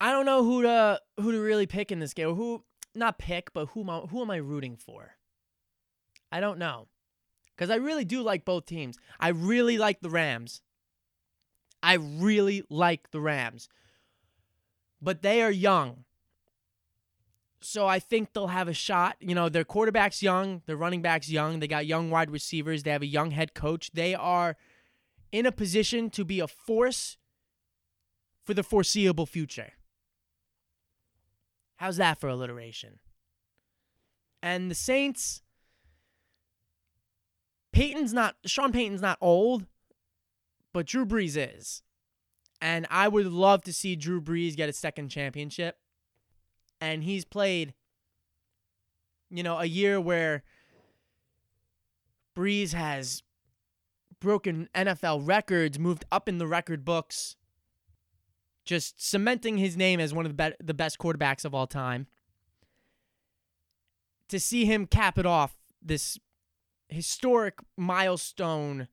[0.00, 2.34] I don't know who to who to really pick in this game.
[2.34, 2.62] Who
[2.94, 5.16] not pick, but who am I, who am I rooting for?
[6.32, 6.88] I don't know.
[7.56, 8.96] Because I really do like both teams.
[9.18, 10.62] I really like the Rams.
[11.82, 13.68] I really like the Rams.
[15.02, 16.04] But they are young.
[17.62, 19.16] So I think they'll have a shot.
[19.20, 22.90] You know, their quarterback's young, their running back's young, they got young wide receivers, they
[22.90, 23.90] have a young head coach.
[23.92, 24.56] They are
[25.30, 27.18] in a position to be a force
[28.44, 29.72] for the foreseeable future.
[31.76, 32.98] How's that for alliteration?
[34.42, 35.42] And the Saints,
[37.72, 39.66] Payton's not Sean Payton's not old,
[40.72, 41.82] but Drew Brees is.
[42.60, 45.76] And I would love to see Drew Brees get a second championship.
[46.80, 47.74] And he's played,
[49.30, 50.42] you know, a year where
[52.36, 53.22] Brees has
[54.20, 57.36] broken NFL records, moved up in the record books,
[58.64, 62.06] just cementing his name as one of the, be- the best quarterbacks of all time.
[64.28, 66.18] To see him cap it off this
[66.88, 68.88] historic milestone.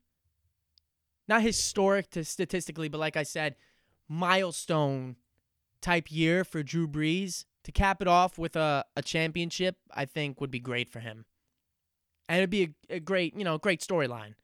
[1.27, 3.55] Not historic to statistically, but like I said,
[4.07, 5.17] milestone
[5.81, 10.39] type year for Drew Brees to cap it off with a, a championship, I think
[10.39, 11.25] would be great for him.
[12.29, 14.35] And it'd be a, a great, you know, great storyline.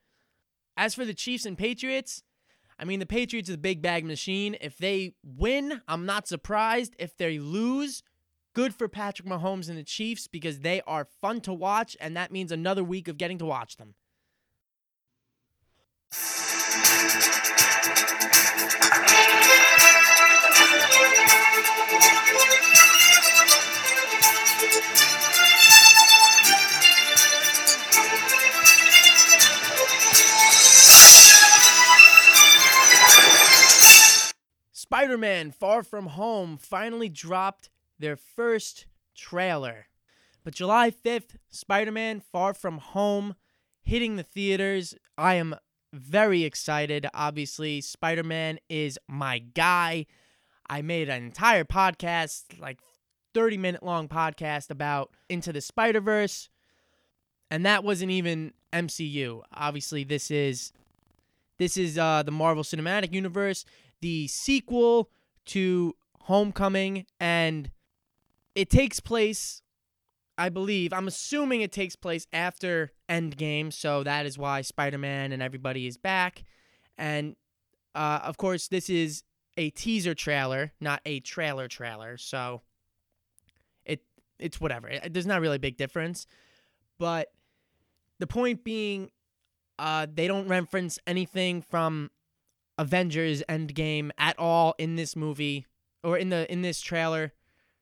[0.76, 2.22] As for the Chiefs and Patriots,
[2.78, 4.58] I mean, the Patriots are a big bag machine.
[4.60, 6.98] If they win, I'm not surprised.
[7.00, 8.04] If they lose,
[8.54, 12.30] good for Patrick Mahomes and the Chiefs because they are fun to watch, and that
[12.30, 13.96] means another week of getting to watch them.
[34.94, 39.88] Spider Man Far From Home finally dropped their first trailer.
[40.44, 43.34] But July 5th, Spider Man Far From Home
[43.82, 44.94] hitting the theaters.
[45.18, 45.56] I am
[45.92, 47.08] very excited.
[47.12, 50.06] Obviously, Spider Man is my guy.
[50.70, 52.78] I made an entire podcast, like
[53.34, 56.50] 30 minute long podcast about Into the Spider Verse.
[57.50, 59.42] And that wasn't even MCU.
[59.56, 60.72] Obviously, this is
[61.58, 63.66] this is uh, the Marvel Cinematic Universe,
[64.04, 65.10] the sequel
[65.46, 67.72] to Homecoming, and
[68.54, 69.62] it takes place,
[70.38, 75.32] I believe, I'm assuming it takes place after Endgame, so that is why Spider Man
[75.32, 76.44] and everybody is back.
[76.98, 77.36] And
[77.96, 79.24] uh, of course, this is
[79.58, 82.18] a teaser trailer, not a trailer trailer.
[82.18, 82.62] So
[83.86, 84.02] it
[84.38, 84.90] it's whatever.
[84.90, 86.28] It, there's not really a big difference.
[87.00, 87.32] But
[88.20, 89.12] the point being,
[89.80, 92.12] uh, they don't reference anything from
[92.78, 95.66] Avengers Endgame at all in this movie
[96.04, 97.34] or in the in this trailer.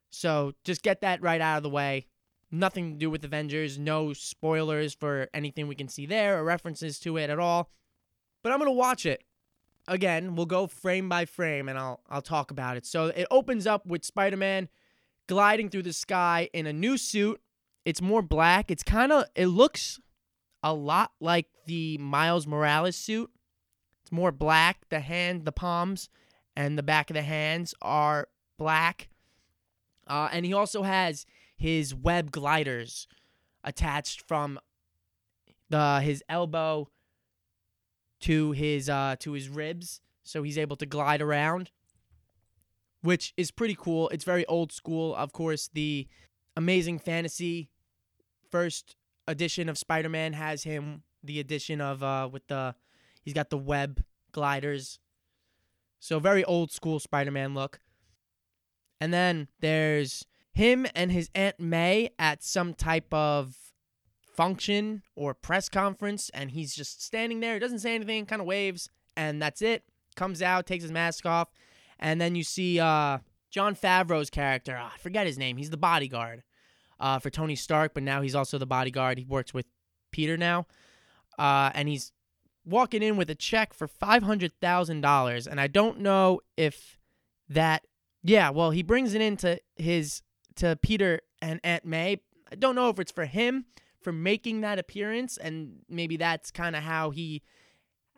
[0.10, 2.08] So just get that right out of the way.
[2.51, 6.99] Nothing to do with Avengers, no spoilers for anything we can see there or references
[6.99, 7.69] to it at all.
[8.43, 9.23] But I'm going to watch it.
[9.88, 12.86] Again, we'll go frame by frame and I'll I'll talk about it.
[12.86, 14.67] So it opens up with Spider-Man
[15.27, 17.39] gliding through the sky in a new suit.
[17.86, 18.69] It's more black.
[18.69, 19.99] It's kind of it looks
[20.62, 23.32] a lot like the Miles Morales suit.
[24.12, 24.88] More black.
[24.89, 26.10] The hand, the palms,
[26.56, 29.10] and the back of the hands are black.
[30.06, 33.08] Uh, and he also has his web gliders
[33.63, 34.60] attached from
[35.69, 36.89] the his elbow
[38.19, 41.71] to his uh, to his ribs, so he's able to glide around,
[43.02, 44.10] which is pretty cool.
[44.10, 45.15] It's very old school.
[45.15, 46.08] Of course, the
[46.58, 47.69] Amazing Fantasy
[48.50, 48.95] first
[49.28, 52.76] edition of Spider-Man has him the edition of uh, with the
[53.21, 54.99] he's got the web gliders.
[55.99, 57.79] So very old school Spider-Man look.
[58.99, 63.55] And then there's him and his Aunt May at some type of
[64.36, 67.53] function or press conference, and he's just standing there.
[67.55, 69.84] He doesn't say anything, kind of waves, and that's it.
[70.15, 71.49] Comes out, takes his mask off,
[71.99, 74.77] and then you see uh, Jon Favreau's character.
[74.79, 75.57] Oh, I forget his name.
[75.57, 76.43] He's the bodyguard
[76.99, 79.17] uh, for Tony Stark, but now he's also the bodyguard.
[79.17, 79.65] He works with
[80.12, 80.67] Peter now,
[81.39, 82.12] uh, and he's
[82.65, 86.97] walking in with a check for five hundred thousand dollars, and I don't know if
[87.50, 87.86] that
[88.24, 90.21] yeah, well, he brings it into his
[90.56, 92.21] to Peter and Aunt May.
[92.52, 93.65] I don't know if it's for him
[94.02, 97.41] for making that appearance, and maybe that's kind of how he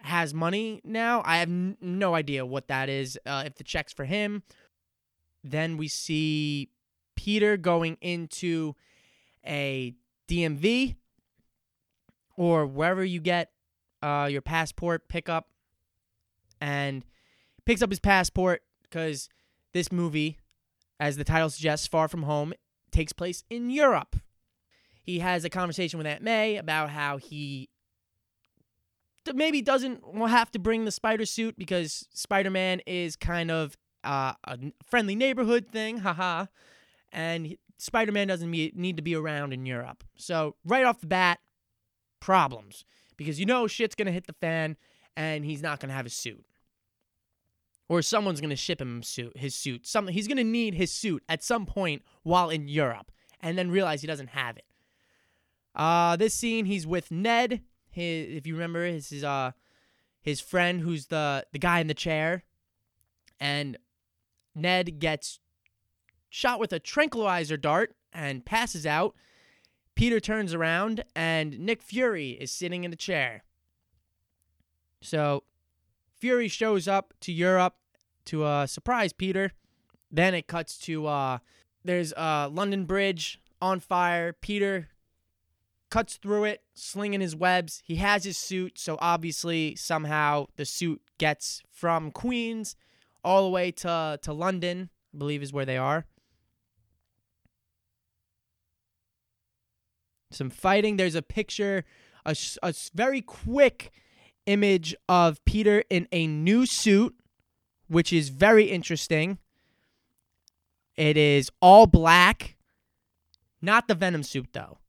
[0.01, 1.21] has money now.
[1.25, 3.17] I have n- no idea what that is.
[3.25, 4.43] Uh, if the check's for him,
[5.43, 6.69] then we see
[7.15, 8.75] Peter going into
[9.45, 9.93] a
[10.27, 10.95] DMV
[12.36, 13.51] or wherever you get
[14.03, 15.47] uh, your passport pickup,
[16.59, 17.05] and
[17.65, 19.29] picks up his passport because
[19.73, 20.37] this movie,
[20.99, 22.53] as the title suggests, Far From Home,
[22.91, 24.17] takes place in Europe.
[25.01, 27.69] He has a conversation with Aunt May about how he
[29.33, 34.33] maybe doesn't have to bring the spider suit because Spider Man is kind of uh,
[34.43, 36.47] a friendly neighborhood thing, haha.
[37.11, 40.03] And Spider Man doesn't need to be around in Europe.
[40.17, 41.39] So, right off the bat,
[42.19, 42.85] problems
[43.17, 44.78] because you know shit's going to hit the fan
[45.15, 46.45] and he's not going to have a suit
[47.89, 49.86] or someone's going to ship him suit, his suit.
[49.86, 53.69] Something he's going to need his suit at some point while in Europe, and then
[53.69, 54.65] realize he doesn't have it.
[55.76, 57.62] Uh, this scene, he's with Ned.
[57.89, 59.52] His, if you remember, his his uh
[60.21, 62.43] his friend who's the the guy in the chair,
[63.39, 63.78] and
[64.56, 65.39] Ned gets
[66.30, 69.15] shot with a tranquilizer dart and passes out.
[69.95, 73.43] Peter turns around and Nick Fury is sitting in the chair.
[75.01, 75.43] So
[76.19, 77.75] Fury shows up to Europe
[78.25, 79.51] to uh, surprise Peter.
[80.12, 81.39] Then it cuts to uh,
[81.84, 84.34] there's uh, London Bridge on fire.
[84.34, 84.89] Peter
[85.89, 87.82] cuts through it, slinging his webs.
[87.86, 92.75] He has his suit, so obviously somehow the suit gets from Queens
[93.23, 94.89] all the way to to London.
[95.13, 96.06] I believe is where they are.
[100.34, 100.98] Some fighting.
[100.98, 101.86] There's a picture,
[102.26, 103.91] a, a very quick
[104.46, 107.15] image of Peter in a new suit,
[107.88, 109.38] which is very interesting.
[110.96, 112.56] It is all black,
[113.62, 114.80] not the Venom suit though.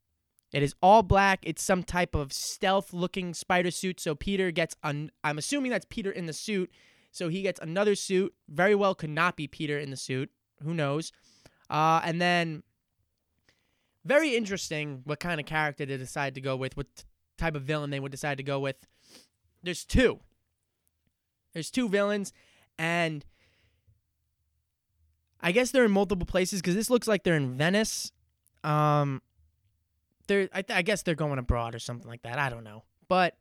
[0.52, 1.40] It is all black.
[1.42, 3.98] It's some type of stealth looking spider suit.
[3.98, 6.70] So Peter gets, an, I'm assuming that's Peter in the suit.
[7.10, 8.32] So he gets another suit.
[8.48, 10.30] Very well could not be Peter in the suit.
[10.62, 11.10] Who knows?
[11.68, 12.62] Uh, and then,
[14.04, 16.86] very interesting what kind of character they decide to go with, what
[17.38, 18.76] type of villain they would decide to go with
[19.64, 20.20] there's two.
[21.52, 22.32] There's two villains,
[22.78, 23.24] and
[25.40, 28.12] I guess they're in multiple places because this looks like they're in Venice.
[28.62, 29.22] Um,
[30.26, 32.38] they're I, th- I guess they're going abroad or something like that.
[32.38, 33.36] I don't know, but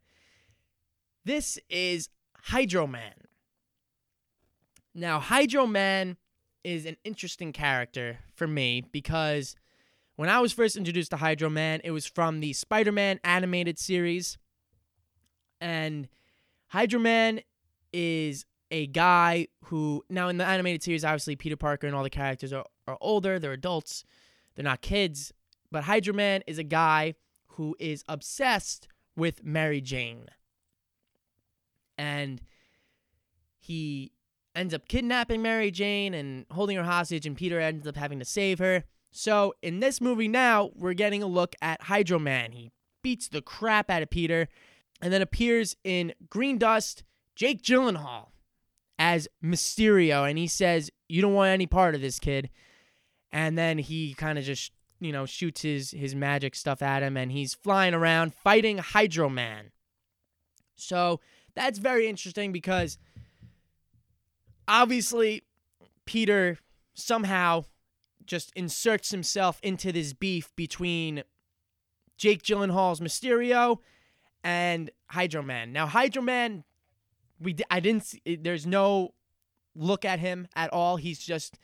[1.24, 2.08] this is
[2.38, 3.14] Hydro Man.
[4.94, 6.16] Now, Hydro Man
[6.62, 9.56] is an interesting character for me because
[10.16, 13.78] when I was first introduced to Hydro Man, it was from the Spider Man animated
[13.78, 14.38] series.
[15.60, 16.08] And
[16.68, 17.40] Hydro Man
[17.92, 22.10] is a guy who now in the animated series, obviously Peter Parker and all the
[22.10, 24.04] characters are, are older, they're adults,
[24.54, 25.32] they're not kids.
[25.70, 27.14] But Hydro Man is a guy
[27.46, 30.26] who is obsessed with Mary Jane.
[31.96, 32.40] And
[33.58, 34.12] he
[34.54, 38.24] ends up kidnapping Mary Jane and holding her hostage, and Peter ends up having to
[38.24, 38.84] save her.
[39.16, 42.50] So in this movie now, we're getting a look at Hydro Man.
[42.50, 44.48] He beats the crap out of Peter,
[45.00, 47.04] and then appears in Green Dust,
[47.36, 48.30] Jake Gyllenhaal
[48.98, 52.50] as Mysterio, and he says, "You don't want any part of this, kid."
[53.30, 57.16] And then he kind of just, you know, shoots his his magic stuff at him,
[57.16, 59.70] and he's flying around fighting Hydro Man.
[60.74, 61.20] So
[61.54, 62.98] that's very interesting because
[64.66, 65.44] obviously
[66.04, 66.58] Peter
[66.94, 67.66] somehow
[68.26, 71.22] just inserts himself into this beef between
[72.16, 73.78] Jake Gyllenhaal's Mysterio
[74.42, 75.72] and Hydro Man.
[75.72, 76.64] Now Hydro Man,
[77.40, 78.04] we I didn't.
[78.04, 79.14] See, there's no
[79.74, 80.96] look at him at all.
[80.96, 81.58] He's just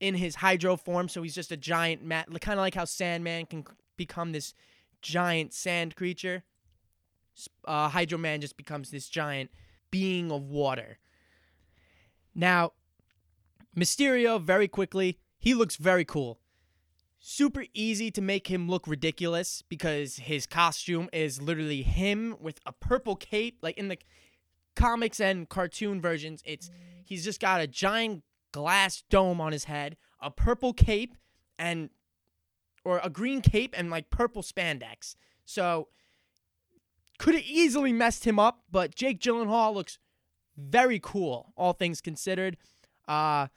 [0.00, 3.46] in his Hydro form, so he's just a giant mat, kind of like how Sandman
[3.46, 3.64] can
[3.96, 4.54] become this
[5.02, 6.42] giant sand creature.
[7.64, 9.50] Uh, Hydro Man just becomes this giant
[9.90, 10.98] being of water.
[12.34, 12.72] Now,
[13.76, 16.38] Mysterio, very quickly, he looks very cool.
[17.18, 22.72] Super easy to make him look ridiculous because his costume is literally him with a
[22.72, 23.58] purple cape.
[23.62, 23.98] Like in the
[24.76, 26.70] comics and cartoon versions, it's
[27.04, 28.22] he's just got a giant
[28.52, 31.14] glass dome on his head, a purple cape,
[31.58, 31.90] and
[32.84, 35.16] or a green cape and like purple spandex.
[35.44, 35.88] So
[37.18, 39.98] could have easily messed him up, but Jake Gyllenhaal looks
[40.56, 42.56] very cool, all things considered.
[43.08, 43.48] Uh,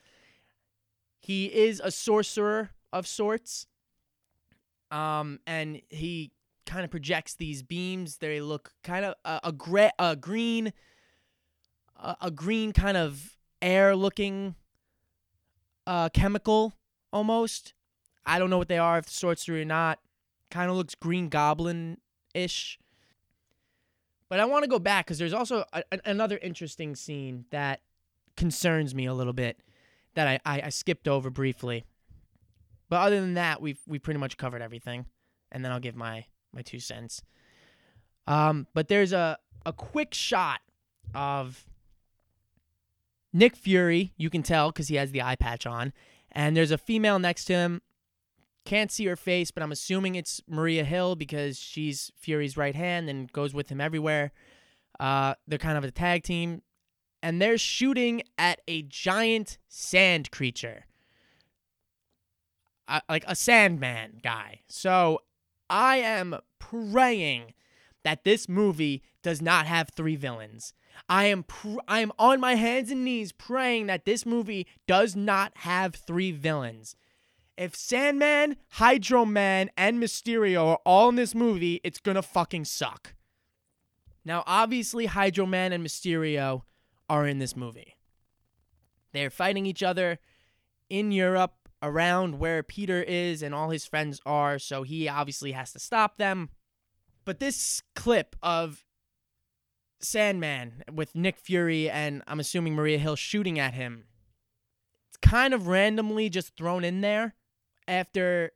[1.24, 3.66] he is a sorcerer of sorts.
[4.92, 6.32] Um, and he
[6.66, 8.18] kind of projects these beams.
[8.18, 10.74] They look kind of a, a, gray, a green,
[11.98, 14.56] a, green kind of air looking
[15.88, 16.74] uh, chemical
[17.14, 17.74] almost.
[18.26, 20.00] I don't know what they are, if sorcery or not.
[20.52, 22.00] Kind of looks green goblin
[22.34, 22.80] ish.
[24.28, 27.80] But I want to go back because there's also a, a, another interesting scene that
[28.36, 29.58] concerns me a little bit
[30.16, 31.86] that I, I, I skipped over briefly.
[32.90, 35.06] But other than that, we've we pretty much covered everything,
[35.52, 37.24] and then I'll give my my two cents.
[38.28, 40.62] Um, but there's a a quick shot
[41.16, 41.66] of
[43.32, 44.14] Nick Fury.
[44.18, 45.94] You can tell because he has the eye patch on,
[46.32, 47.82] and there's a female next to him.
[48.66, 53.10] Can't see her face, but I'm assuming it's Maria Hill because she's Fury's right hand
[53.10, 54.32] and goes with him everywhere.
[55.00, 56.62] Uh, they're kind of a tag team,
[57.24, 60.86] and they're shooting at a giant sand creature,
[62.90, 64.60] uh, like a Sandman guy.
[64.68, 65.22] So
[65.70, 67.54] I am praying
[68.04, 70.74] that this movie does not have three villains.
[71.08, 75.16] I am pr- I am on my hands and knees praying that this movie does
[75.16, 76.98] not have three villains.
[77.58, 83.16] If Sandman, Hydro Man, and Mysterio are all in this movie, it's gonna fucking suck.
[84.26, 86.64] Now, obviously, Hydro Man and Mysterio
[87.14, 87.96] are in this movie.
[89.12, 90.18] They're fighting each other
[90.90, 91.54] in Europe
[91.84, 96.18] around where Peter is and all his friends are, so he obviously has to stop
[96.18, 96.50] them.
[97.24, 98.84] But this clip of
[100.00, 104.06] Sandman with Nick Fury and I'm assuming Maria Hill shooting at him,
[105.10, 107.36] it's kind of randomly just thrown in there
[107.88, 108.54] after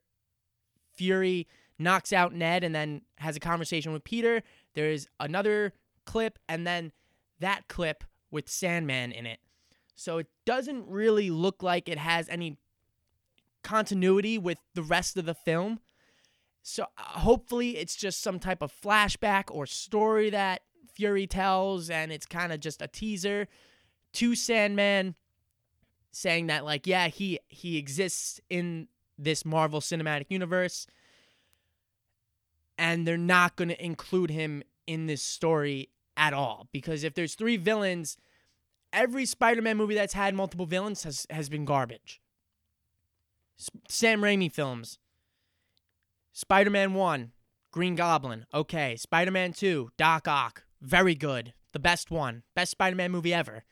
[0.95, 1.47] Fury
[1.77, 4.41] knocks out Ned and then has a conversation with Peter.
[4.73, 5.73] There's another
[6.07, 6.91] clip and then
[7.39, 9.39] that clip with Sandman in it.
[9.95, 12.57] So it doesn't really look like it has any
[13.63, 15.79] continuity with the rest of the film.
[16.61, 20.61] So uh, hopefully it's just some type of flashback or story that
[20.93, 23.47] Fury tells and it's kind of just a teaser
[24.13, 25.15] to Sandman
[26.11, 30.87] saying that like yeah, he he exists in this Marvel Cinematic Universe.
[32.77, 36.67] And they're not going to include him in this story at all.
[36.73, 38.17] Because if there's three villains,
[38.91, 42.19] every Spider Man movie that's had multiple villains has, has been garbage.
[43.89, 44.99] Sam Raimi films
[46.33, 47.31] Spider Man 1,
[47.71, 48.45] Green Goblin.
[48.53, 48.95] Okay.
[48.95, 50.65] Spider Man 2, Doc Ock.
[50.81, 51.53] Very good.
[51.73, 52.43] The best one.
[52.55, 53.63] Best Spider Man movie ever.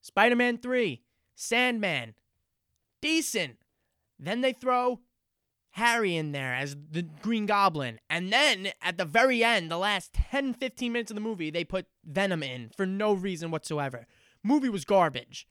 [0.00, 1.02] Spider Man 3,
[1.34, 2.14] Sandman.
[3.02, 3.58] Decent.
[4.18, 5.00] Then they throw
[5.78, 7.98] Harry in there as the Green Goblin.
[8.10, 11.64] And then at the very end, the last 10 15 minutes of the movie, they
[11.64, 14.06] put Venom in for no reason whatsoever.
[14.42, 15.48] Movie was garbage.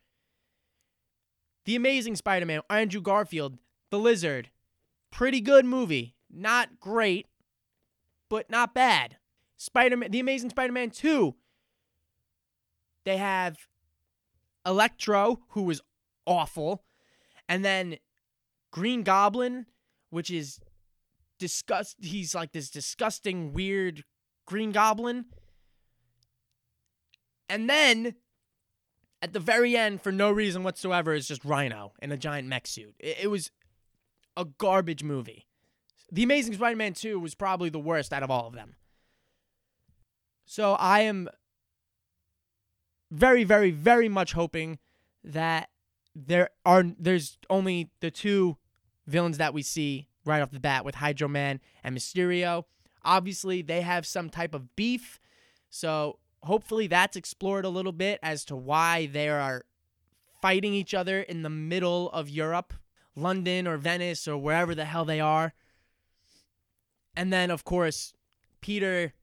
[1.65, 3.57] The Amazing Spider Man, Andrew Garfield,
[3.89, 4.49] The Lizard.
[5.11, 6.15] Pretty good movie.
[6.29, 7.27] Not great,
[8.29, 9.17] but not bad.
[9.57, 11.35] Spider Man, The Amazing Spider Man 2.
[13.05, 13.67] They have
[14.65, 15.81] Electro, who was
[16.25, 16.83] awful.
[17.49, 17.97] And then
[18.71, 19.65] Green Goblin,
[20.09, 20.59] which is
[21.39, 24.03] disgust he's like this disgusting weird
[24.45, 25.25] Green Goblin.
[27.49, 28.15] And then
[29.21, 32.67] at the very end, for no reason whatsoever, is just Rhino in a giant mech
[32.67, 32.95] suit.
[32.99, 33.51] It, it was
[34.35, 35.47] a garbage movie.
[36.11, 38.75] The Amazing Spider Man 2 was probably the worst out of all of them.
[40.45, 41.27] So I am
[43.11, 44.79] very, very, very much hoping
[45.23, 45.69] that
[46.15, 48.57] there are there's only the two
[49.07, 52.65] villains that we see right off the bat with Hydro Man and Mysterio.
[53.03, 55.19] Obviously, they have some type of beef,
[55.69, 59.63] so hopefully that's explored a little bit as to why they are
[60.41, 62.73] fighting each other in the middle of Europe,
[63.15, 65.53] London or Venice or wherever the hell they are.
[67.15, 68.13] And then, of course,
[68.61, 69.13] Peter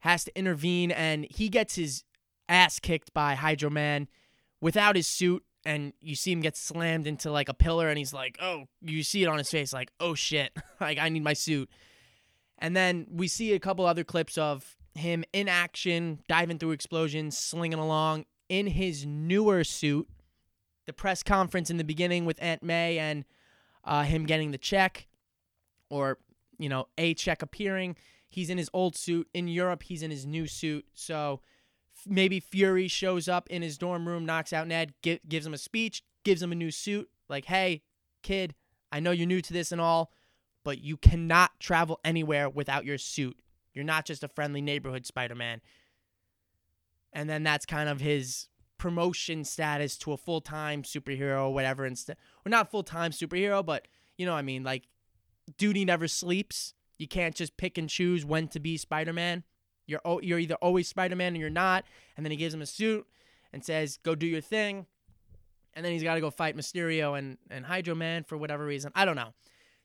[0.00, 2.04] has to intervene and he gets his
[2.48, 4.08] ass kicked by Hydro Man
[4.60, 5.44] without his suit.
[5.64, 9.02] And you see him get slammed into like a pillar, and he's like, Oh, you
[9.02, 11.70] see it on his face, like, Oh shit, like, I need my suit.
[12.58, 17.36] And then we see a couple other clips of him in action, diving through explosions,
[17.36, 20.08] slinging along in his newer suit.
[20.86, 23.24] The press conference in the beginning with Aunt May and
[23.84, 25.06] uh, him getting the check,
[25.90, 26.18] or,
[26.58, 27.96] you know, a check appearing.
[28.28, 29.28] He's in his old suit.
[29.32, 30.86] In Europe, he's in his new suit.
[30.94, 31.40] So
[32.06, 36.02] maybe Fury shows up in his dorm room, knocks out Ned, gives him a speech,
[36.24, 37.08] gives him a new suit.
[37.28, 37.82] Like, hey,
[38.22, 38.54] kid,
[38.90, 40.12] I know you're new to this and all,
[40.64, 43.38] but you cannot travel anywhere without your suit.
[43.74, 45.60] You're not just a friendly neighborhood Spider Man.
[47.12, 48.48] And then that's kind of his
[48.78, 51.86] promotion status to a full time superhero or whatever.
[51.86, 54.62] Instead, or not full time superhero, but you know what I mean?
[54.62, 54.88] Like,
[55.58, 56.74] duty never sleeps.
[56.98, 59.44] You can't just pick and choose when to be Spider Man.
[59.86, 61.84] You're you're either always Spider Man or you're not.
[62.16, 63.06] And then he gives him a suit
[63.52, 64.86] and says, "Go do your thing."
[65.74, 68.92] And then he's got to go fight Mysterio and and Hydro Man for whatever reason.
[68.94, 69.34] I don't know.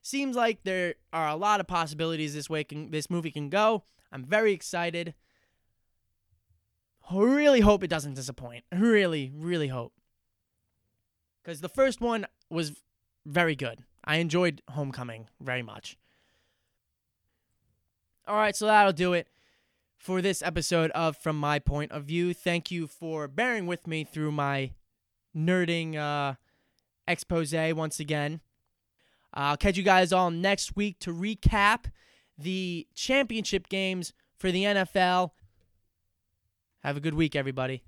[0.02, 3.84] Seems like there are a lot of possibilities this way can this movie can go.
[4.12, 5.14] I'm very excited.
[7.12, 8.66] Really hope it doesn't disappoint.
[8.72, 9.94] Really, really hope.
[11.42, 12.74] Because the first one was
[13.26, 13.80] very good.
[14.04, 15.98] I enjoyed Homecoming very much.
[18.28, 19.28] All right, so that'll do it
[19.98, 22.34] for this episode of From My Point of View.
[22.34, 24.72] Thank you for bearing with me through my
[25.36, 26.36] nerding uh,
[27.08, 28.42] expose once again.
[29.34, 31.86] I'll catch you guys all next week to recap
[32.38, 35.32] the championship games for the NFL.
[36.84, 37.84] Have a good week, everybody.